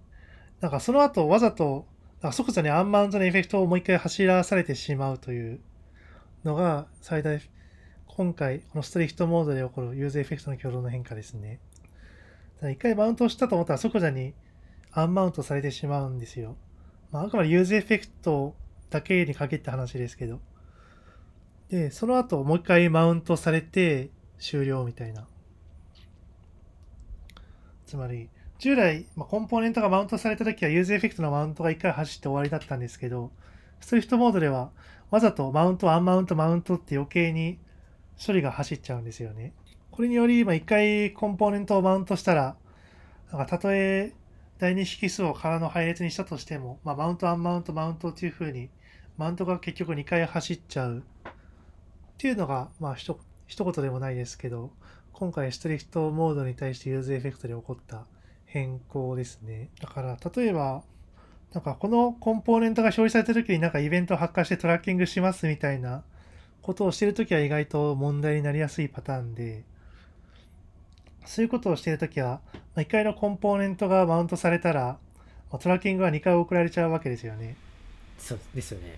[0.66, 1.86] なんかその後わざと、
[2.32, 5.60] 即座にアンマウントのエフェクトをもう一回走らされてしまうという
[6.44, 7.40] のが最大、
[8.08, 11.60] 今回、この Strict Mode で起こる useEffect の挙動の変化ですね。
[12.64, 14.34] 一回マウントしたと思ったら即座に
[14.92, 16.56] アンマウントされてしまうんですよ。
[17.12, 18.56] まあ、あくまで useEffect
[18.90, 20.40] だけに限った話ですけど。
[21.70, 25.28] で、その後もう一回マウントされて終了みたいな。
[27.86, 28.30] つまり、
[28.66, 33.30] 従来、まあ、コンポーネントがマウントされた時は useEffect のマウントが一回走って終わりだったんですけど、
[33.80, 34.72] Strict Mode では
[35.12, 37.60] わざとマウント、アンマウント、マウントって余計に
[38.26, 39.54] 処理が走っちゃうんですよね。
[39.92, 42.56] これにより、まあ、一回コンポーネントをマウントしたら、
[43.32, 44.14] なんかたとえ
[44.58, 48.70] 第二引数を空の配列にしたとしても、まあ、マウント、アンマウント、マウントっていう風に、
[49.20, 51.32] マウントが結局2回走っちゃうっ
[52.18, 54.72] ていうのが、まあ、ひと一言でもないですけど、
[55.14, 58.08] 今回 Strict Mode に対して useEffect で起こった
[58.56, 59.68] 変更ですね。
[59.82, 60.82] だから、例えば、
[61.52, 66.04] なんかこのコンポーネントが表示された時になんかイベントを発火してトラッキングしますみたいな
[66.62, 69.66] ことをしてるときは意外と問題になりやすいパターンで、
[71.26, 74.98] そういうことをしているときは、まあ、1回のコンポーネントがマウントされたら、
[75.52, 77.58] まあトラッキングは2回送られちゃうわけですよね。
[78.18, 78.98] そうですよね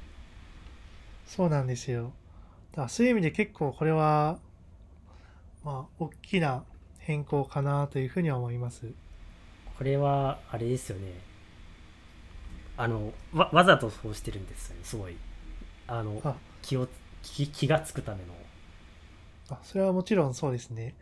[1.26, 2.14] そうなんですよ。
[2.74, 4.38] だからそういう意味で結構これは、
[5.64, 6.64] まあ、大きな
[7.00, 8.94] 変更かなというふうには思います。
[9.78, 11.14] これはあれですよね
[12.78, 15.16] あのわわざとそうしてるんですよねすごい
[15.88, 16.88] あのあ気を
[17.24, 18.34] 気気がつくための
[19.50, 20.96] あそれはもちろんそうですね。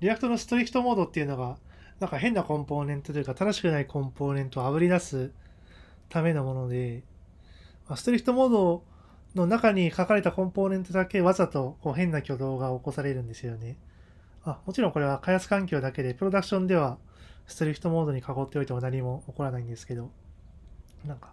[0.00, 1.56] React の Strict Mode っていうのが、
[2.00, 5.30] なんか変なコンポーネントというか、正しくないコンポーネントをあぶり出す
[6.08, 7.02] ためのもので、
[7.88, 8.82] まあ Strict Mode
[9.34, 13.76] の中に書かれたコンポーネントだけわざとこう変な挙動が起こされるんですよね。
[14.44, 16.98] あもちろんこれは開発環境だけで、プロダクションでは
[17.46, 20.10] Strict Mode に囲っておいても何も起こらないんですけど、
[21.06, 21.32] なんか、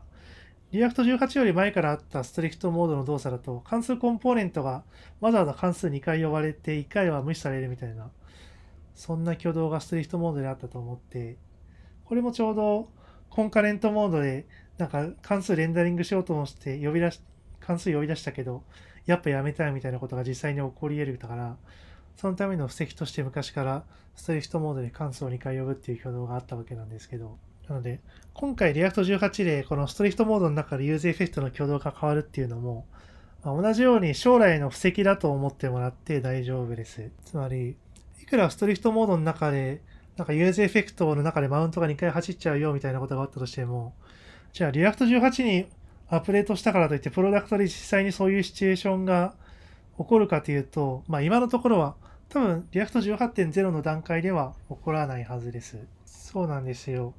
[0.71, 4.83] React 18より前からあった Strict Mode の動作だと、関数コンポーネントが
[5.19, 8.11] わざわざ関数2回呼ばれて1回は無視されるみたいな、
[8.93, 11.37] そんな挙動が Strict Mode であったと思って、
[12.05, 12.89] これもちょうど
[13.29, 17.21] Concurrent Mode で、なんか関数レンダリングしようとして呼び出し、
[17.59, 18.63] 関数呼び出したけど、
[19.05, 21.57] やっぱやめたいみたいなことが実際に起こり得るから、
[22.19, 27.37] そのための布石として昔から Strict Mode で関数を2回呼ぶっていう挙動があったわけなんですけど、
[27.69, 28.01] なので、
[28.33, 32.85] 今回 React18 でこの Strict Mode の中で useEffect の挙動が変わるっていうのも、
[33.41, 37.09] まあ同じように将来の布石だと思ってもらって大丈夫です。
[37.23, 37.77] つまり、
[38.21, 39.81] いくら Strict Mode の中で、
[40.17, 43.93] なんか useEffect の中でマウントが2回走っちゃうよみたいなことがあったとしても、
[44.51, 45.67] じゃあ React18 に
[46.09, 49.35] アップデートしたからといって、プロダクトで実際にそういうシチュエーションが
[49.97, 51.95] 起こるかというと、まあ今のところは
[52.29, 55.77] 多分 React18.0 の段階では起こらないはずです。
[56.05, 57.13] そうなんですよ。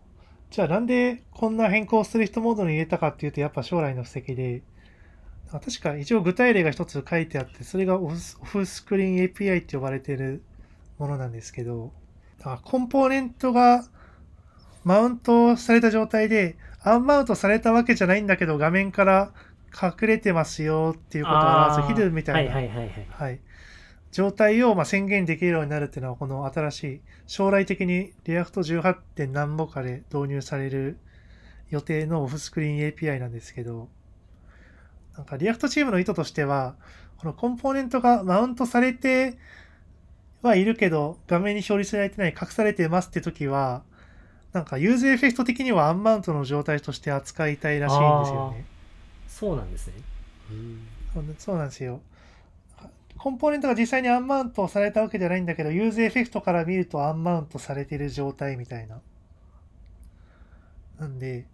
[0.51, 4.63] じゃあなんでこんな変更を Strict Mode に入れたかっていうと、やっぱ将来の布石で、
[5.53, 10.43] あ確か一応具体例が一つ書いてあって、それがオフオフスクリーン API って呼ばれている
[10.99, 11.93] ものなんですけど、
[12.65, 13.85] コンポーネントが
[14.85, 19.33] マウントされた状態で、アンマウントされたわけじゃないんだけど、画面から
[19.73, 23.07] 隠れてますよっていうことを表すヒルみたいな、はいはいはいはい。
[23.11, 23.41] はい、
[24.13, 28.95] 状態をまあ宣言できるようになるっていうのは、この新しい、将来的に React 18.
[29.15, 30.99] 点何ぼかで導入される
[31.71, 33.89] 予定のオフスクリーン API なんですけど、
[35.17, 36.75] なんか React チームの意図としては、
[37.19, 39.39] このコンポーネントがマウントされて、
[40.43, 43.83] はいるけど、画面に表示されてない、隠されてますって時は、
[44.53, 48.65] なんか useEffect 的にはアンマウントの状態として扱いたいらしいんですよね。
[49.29, 49.95] そうなんですね。
[51.39, 52.01] そうなんですよ。
[53.23, 58.99] コンポーネントが実際にアンマウントされたわけじゃないんだけど、 useEffect から見るとアンマウントされてる状態みたいな。
[60.99, 61.45] なんで、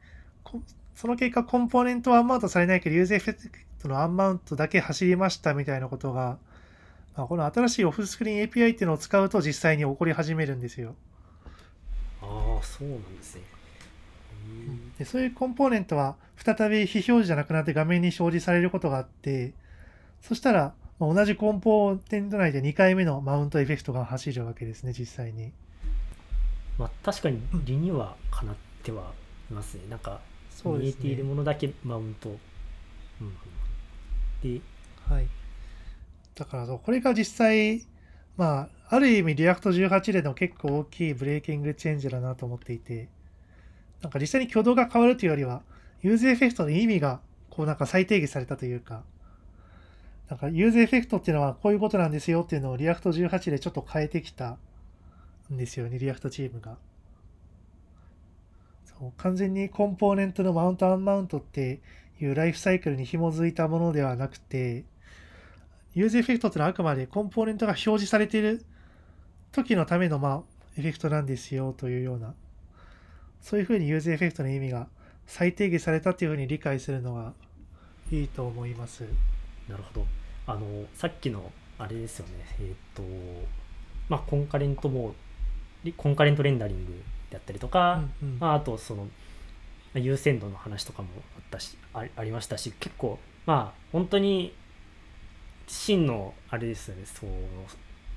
[0.45, 0.63] こ
[0.95, 6.39] その結果コンポーネントはアンマウントされないけど、 useEffect のアンマウントだけ走りましたみたいなことが、
[7.17, 10.95] まあ、この新しいオフスクリーン API っていうのを使うと実際に起こり始めるんですよ。
[12.23, 13.43] ああ、そうなんですね。
[15.01, 19.53] でそういうコンポーネントは再び非表示じゃなくなって画面に表示されることがあって
[20.23, 25.53] そしたらまあ同じコンポーネント内で2回目のマウントエフェクトが走るわけですね実際に
[26.79, 29.13] まあ、確かに理にはかなっては
[29.51, 29.85] いますね。
[29.89, 32.29] なんか、そうです見えているねものだけマウント。
[32.29, 32.33] う
[33.25, 33.33] んうん、
[34.43, 34.61] で、
[35.09, 35.27] はい
[36.35, 37.83] だからそうこれが実際
[38.37, 43.09] まあある意味 React 18での結構大きい breaking change だなと思っていて
[44.03, 45.63] なんか実際に挙動が変わるというよりは
[46.03, 49.03] useEffect の意味がこうなんか再定義されたというか
[50.29, 54.59] なんか useEffect っていうのはこういうことなんですよっていうのを React 18でちょっと変えてきた
[55.53, 56.77] んですよね、 React チームが。
[58.99, 61.81] そう完全にコンポーネントのマウントアンマウントって
[62.21, 64.85] いうライフサイクルに紐づいたものではなくて、
[65.95, 68.65] useEffect ってのはあくまでコンポーネントが表示されている
[69.53, 70.43] 時のための、まあ、
[70.77, 72.35] エフェクトなんですよというような、
[73.41, 74.89] そういうふうに useEffect の意味が
[75.27, 77.33] 再定義されたというふうに理解するのが
[78.11, 79.05] いいと思います。
[79.69, 80.07] なるほど。
[80.47, 82.33] あの、さっきの、あれですよね。
[82.61, 83.03] えーっ、と、
[84.09, 85.15] まあ、コンカレントも、
[85.85, 89.11] リ Concurrent Rendering であったりとか、うんうんまあ、あと、その、ま
[89.97, 94.55] あ優先度の話とかもあったし、あありましたし、結構、まあ、本当に、
[95.67, 97.31] 真の、あれですよね、そう、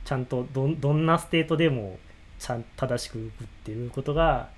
[0.05, 1.99] ちゃんとどん、どんなステートでも、
[2.39, 4.49] ちゃん正しく動くっていうことが、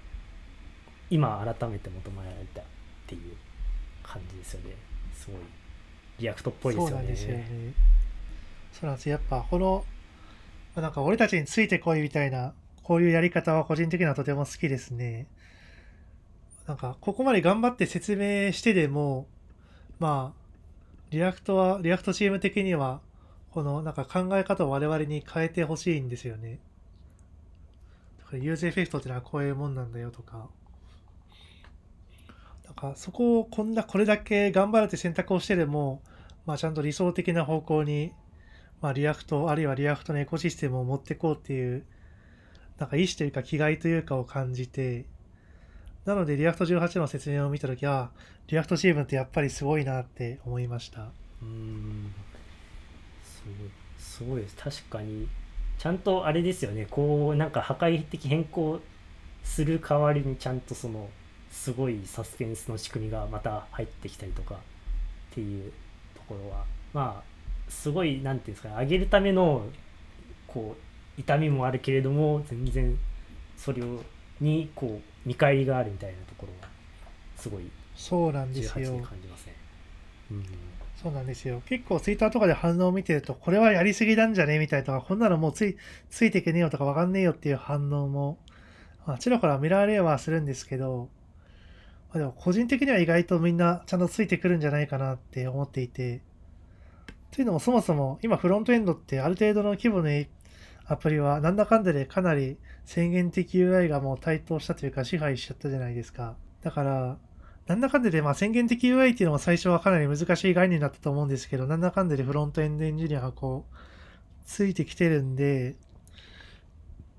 [1.09, 2.63] 今改めて求められたっ
[3.07, 3.35] ていう
[4.01, 4.75] 感じですよね。
[5.13, 5.41] すごい、
[6.21, 6.91] React っぽいですよね。
[6.91, 7.73] そうなんですよね。
[8.73, 9.09] そうなんです。
[9.09, 9.85] やっぱこの、
[10.75, 12.53] なんか俺たちについてこいみたいな、
[12.83, 15.27] こういうやり方は個人的にはとても好きですね。
[16.67, 19.27] なんかここまで頑張って説明してでも、
[19.99, 20.41] まあ、
[21.09, 23.01] React は、 React チーム的には、
[23.51, 26.59] このなんか考え方を我々に変えてほしいんですよね。
[28.19, 30.47] だから useEffect ってのはこういうもんなんだよとか。
[32.65, 36.01] なんかそこをこんなこれだけ頑張るって選択をしてでも、
[36.45, 38.13] まあ、ちゃんと理想的な方向に、
[38.81, 41.83] まあ、 React あるいは React のエコシステムを持っていこうっていう
[42.79, 45.05] なんか意思というか気概というかを感じて
[46.05, 48.09] なので React 18の説明を見たときは
[48.47, 51.09] React チームってやっぱりすごいなって思いました。
[51.41, 52.11] うん。
[53.23, 54.55] すごいすごいです。
[54.55, 55.27] 確かに
[55.77, 56.87] ちゃんとあれですよね。
[56.89, 58.79] こうなんか破壊的変更
[59.43, 61.09] する代わりにちゃんとその
[61.51, 64.57] すごいサスペンスの仕組みがまた入ってきたりとかっ
[65.33, 65.71] ていう
[66.31, 66.63] ころは
[66.93, 69.65] まあすごいなんていうんですかね上げるための
[70.47, 72.97] こう痛みもあるけれども全然
[73.57, 74.01] それを
[74.39, 76.69] にこう見返りがあるみたいなところは
[77.35, 77.63] すごい
[77.95, 78.91] そうなんです18でよ。
[79.03, 79.55] 感じますね。
[80.31, 80.45] うん。
[81.01, 81.61] そうなんですよ。
[81.65, 84.59] 結構ツイッターとかで反応を見てるとこれはやりすぎなんじゃね？
[84.59, 85.77] みたいとかこんなのもうつい
[86.09, 88.37] ついてけねえよとかわかんねえよっていう反応も
[89.05, 91.07] まあちらほら見られはするんですけどま
[92.13, 96.21] あでも個人的には意外とみんなちゃんとついてくるんじゃないかなって思っていて。
[97.31, 100.09] というのもそもそも今フロントエンドってある程度の規模の
[100.85, 106.35] アプリはなんだかんだでかなり宣言的 UI がもう台頭したというか支配しちゃったじゃないですか。
[106.61, 107.17] だから
[107.67, 113.75] なんだかんだでまあ宣言的 UI っていうのも最初はかなり難しい概念だったと思うんですけどなんだかんだでフロントエンドエンジニアがこう
[114.45, 115.77] ついてきてるんで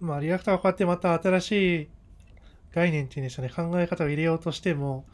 [0.01, 1.89] まあ React がこうやってまた新しい
[2.75, 5.05] 概念っていうんですかね考え方を入れようとしても、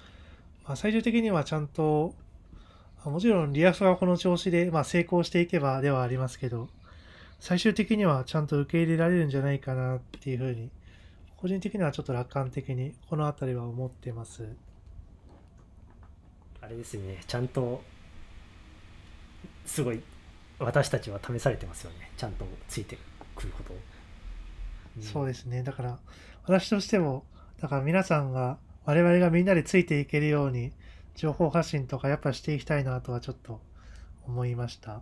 [0.65, 2.15] まあ、最終的にはちゃんと
[3.05, 6.69] あもちろん React がこの調子で、まあ、成功していけばではありますけど
[7.41, 10.71] 最終的にはちゃんと受け入れられるんじゃないかなっていうふうに
[11.37, 14.49] 個人的にはちょっと楽観的にこの辺りは思ってます。
[16.61, 17.81] あれですねちゃんと
[19.65, 20.03] すごい
[20.59, 22.99] 私たちは試されてますよねちゃんとついて
[23.37, 23.73] くること
[25.03, 25.63] そうですね。
[25.63, 25.99] だから、
[26.45, 27.25] 私としても、
[27.61, 30.73] だから皆さんが、我々がみんなでついていけるように、
[31.15, 33.61] 情報発信とかやっぱしていきたいなとはちょっと
[34.27, 35.01] 思いました。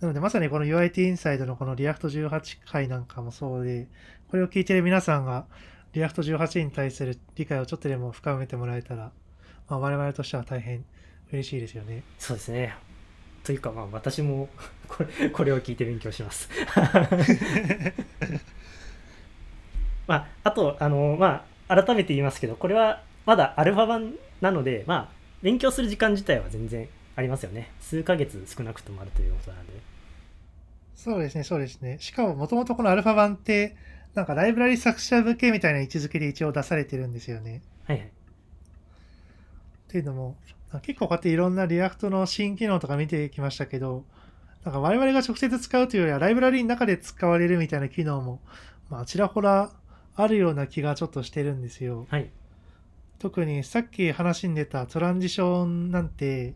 [0.00, 3.88] なので、まさにこの UIT インサイドのこのリアクト18回なんかもそうで、
[4.30, 5.46] これを聞いてる皆さんが、
[5.92, 9.12] React 18に対する理解をちょっとでも深めてもらえたら、
[9.68, 10.84] まあ、我々としては大変
[11.30, 12.02] 嬉しいですよね。
[12.18, 12.74] そうですね
[13.44, 14.48] というかまあ私も
[14.88, 16.48] これこれを聞いて勉強します
[20.06, 21.44] まああとあのまあ
[21.74, 25.08] 改めて言いますけどこれはまだアルファ版なのでまあ
[25.42, 29.92] 勉強する時間自体は全然ありますよね数ヶ月少なくともあるということなので
[31.02, 31.98] そうですね、そうですね。
[31.98, 33.74] しかも、もともとこのアルファ版って、
[34.14, 37.60] なんかライブラリ作者向けみたいな位置づけで一応出されてるんですよね。
[37.86, 38.10] はいはいっ
[39.88, 40.36] ていうのも、
[40.82, 44.04] 結構こうやっていろんな React の新機能とか見てきましたけど、
[44.64, 48.40] なんか我々が直接使うというよりは、ライブラリの中で使われるみたいな機能も、
[48.88, 49.72] まあ、ちらほら
[50.14, 52.06] あるような気がちょっとしてるんですよ。
[52.10, 52.30] はい
[53.18, 56.54] 特にさっき話に出たトランジションなんて、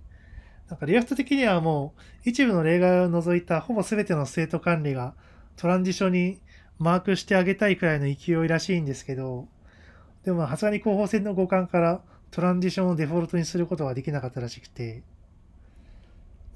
[0.68, 1.94] なんか React 的にはも
[2.24, 5.14] う一部の例外を除いたほぼ全てのステート管理が
[5.56, 6.40] トランジションに
[6.80, 9.46] マークしてあげたいくらいの勢いらしいんですけど、
[10.24, 12.00] でもさすがに後方互換性の観点から
[12.32, 15.04] トランジションをデフォルトにすることはできなかったらしくて、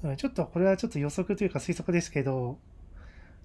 [0.03, 2.57] うんちょっとこれはちょっと予測というか推測ですけど、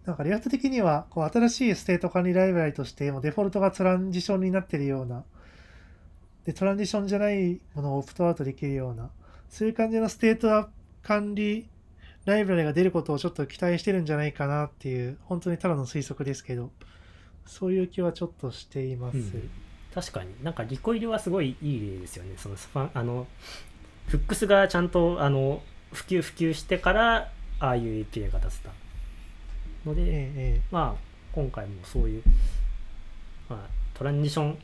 [0.07, 5.25] なんか React 的にはこう新しいステート管理ライブラリとしてもうデフォルトがトランジションになってるような
[6.47, 9.11] で、トランジションじゃないものをオプトアウトできるような、
[9.51, 10.71] そういう感じのステート
[11.03, 11.69] 管理
[12.25, 16.71] ライブラリが出ることをちょっと期待してるんじゃないかなっていう、本当にただの推測ですけど、
[17.45, 19.19] そういう気はちょっとしています。
[19.19, 19.51] うん。
[19.93, 20.31] 確かに。
[20.43, 22.35] なんかリコイルはすごいいい例ですよね。
[22.37, 22.57] その
[22.95, 23.27] あの
[24.07, 28.71] フックスがちゃんとあの普及普及してからああいう API が出せた。
[29.87, 31.01] ので、えええまあ
[31.33, 32.23] 今回もそういう、
[33.49, 34.59] まあ、トランジション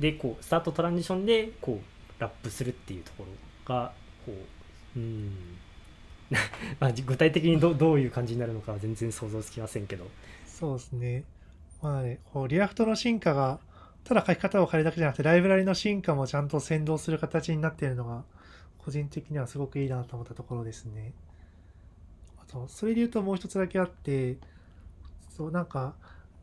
[0.00, 3.92] でこうスタートトランジションでこうラップするっていうところが
[4.24, 4.32] こ
[4.96, 5.32] ううん
[6.80, 11.24] まあ具体的にどどういう感じになるのかは全然想像つきませんけどえそうですね。
[11.82, 13.60] まあね、こう React の進化が、
[14.04, 18.24] ただ書き方を変えるだけじゃなくて、ライブラリの進化もちゃんと先導する形になっているのが、
[18.78, 21.12] 個人的にはすごくいいなと思ったところですね。
[22.48, 24.38] あと、それで言うともう一つだけあって、
[25.36, 25.94] そう、なんか、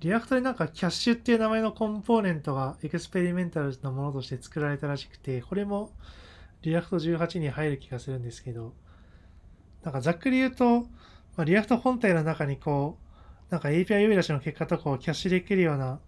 [0.01, 5.91] React でなんか Cache っていう名前のコンポーネントが experimental なものとして作られたらしくて、これも
[6.61, 8.73] React 18に入る気がするんですけど、
[9.83, 10.87] なんかざっくり言うと、ま
[11.37, 12.97] あ、 React 本体の中にこ
[13.49, 15.99] う、なんか API 呼び出しの結果とかをキャッシュできるような、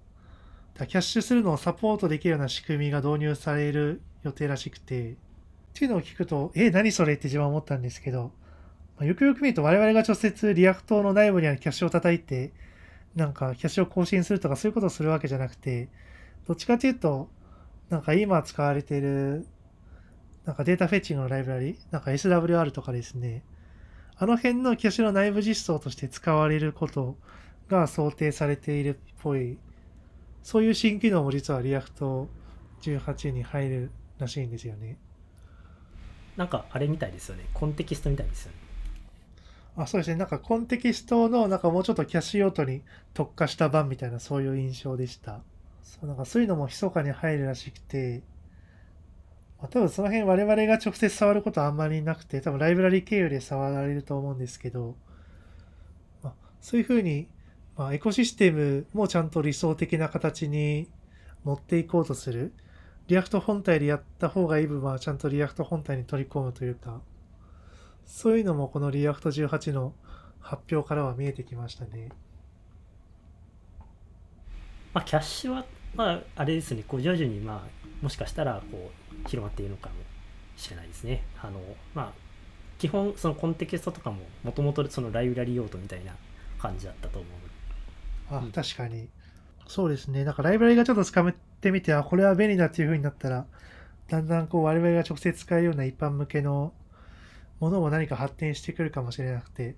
[0.78, 5.16] だキャッシュするのをサポートできるような仕組みが導入される予定らしくて、っ
[5.74, 8.32] ていうのを聞くと、え、何それって自分は思ったんですけど、
[9.00, 12.52] まよくよく見ると我々が直接 React の内部にあるキャッシュを叩いて、
[13.16, 15.89] なんかキャッシュを更新するとかそういうことをするわけじゃなくて、
[16.48, 17.30] どっちかというと、
[17.89, 19.46] なんか今使われている、
[20.46, 23.43] なんか data fetching のライブラリ、なんか SWR とかですね、
[24.18, 27.18] あの辺のキャッシュの内部実装として使われること
[27.68, 29.58] が想定されているっぽい、
[30.43, 32.30] そういう新機能も実は React
[32.82, 34.98] 18に入るらしいんですよね。
[36.38, 38.58] なんかあれみたいですよねコンテキストみたいですよね
[39.78, 40.16] あ、そうですね。
[40.16, 42.82] なんかコンテキストのなんかもうちょっとキャッシュ用途に
[43.14, 45.42] 特化した版みたいなそういう印象でした。
[45.84, 48.24] そうなんかそういうのも密かに入るらしくて、
[49.60, 54.96] まあ、多分その辺我々が直接触ることはあんまりなくて、多分ライブラリ経由で触られると思うんですけど、
[56.24, 57.28] まあ、そういうふうに、
[57.78, 60.88] まあ、エコシステムもちゃんと理想的な形に
[61.44, 62.54] 持っていこうとする。
[63.08, 67.02] React 本体でやった方がいい部分はちゃんと React 本体に取り込むというか、
[68.06, 69.93] そういうのもこの React 18の
[70.39, 72.10] 発表からは見えてきましたね。
[74.93, 78.91] まあキャッシュはまああれですねこう徐々にまあもしかしたらこ
[79.26, 79.95] う広まっているのかも
[80.56, 81.60] しれないですねあの
[81.93, 82.12] まあ
[82.78, 86.14] 基本そのコンテキストとかももともとそのライブラリ用途みたいな
[86.60, 87.45] 感じだったと思う
[88.30, 89.08] あ、うん確かに。
[89.68, 90.24] そうですね。
[90.24, 93.45] なんかライブラリがちょっとつかめてみて、あ、これは便利だっていう風になったら、
[94.08, 96.74] だんだんこう我々が直接使えるような一般向けの
[97.60, 99.76] ものも何か発展してくるかもしれなくて、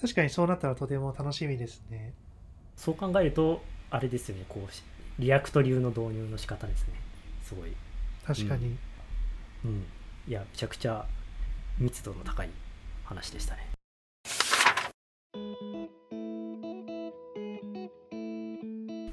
[0.00, 2.12] 確かにそうなったらとても楽しみですね。
[2.76, 4.44] そう考えるとあれですよね。
[4.48, 6.94] こう React 流の導入の仕方ですね。
[7.44, 7.72] すごい。
[8.24, 8.76] 確かに。
[9.64, 9.84] うん。
[10.26, 11.04] いやめちゃくちゃ
[11.78, 12.48] 密度の高い
[13.04, 13.68] 話でしたね。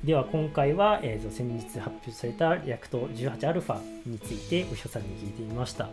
[0.03, 5.87] では今回は、えーと先日発表された React 18α についてうひょさんに聞いてみました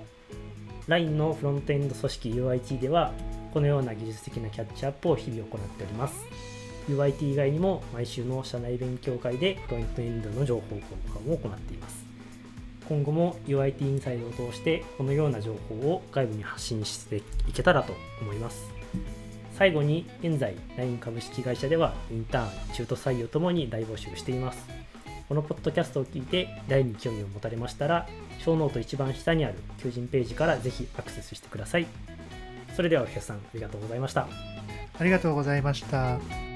[0.89, 3.13] LINE のフロントエンド組織 UIT では
[3.53, 6.25] このような技術的なキャッチアップを日々行っております。
[6.89, 10.83] UIT 以外にも毎週の社内勉強会でフロントエンドの情報交
[11.13, 12.05] 換を行っています。
[12.89, 17.23] 今後も UIT インサイドを通してこのような情報を外部に発信してい
[17.53, 18.71] けたらと思います。
[19.59, 24.86] 最後に現在 LINE 株式会社ではインターン中途採用ともに大募集しています。
[25.29, 28.07] このポッドキャストを聞いて誰に興味を持たれましたら
[28.45, 31.87] 小ノート一番下にある求人ページからぜひアクセスしてください
[32.75, 34.29] それではお客さんありがとうございました
[34.99, 36.56] ありがとうございました。